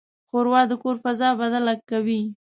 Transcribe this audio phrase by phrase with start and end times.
[0.29, 2.21] ښوروا د کور فضا بدله کوي.